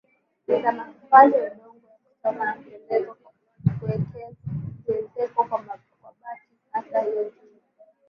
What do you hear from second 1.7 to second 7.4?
ya kuchoma na kuezekwa kwa bati hata hivyo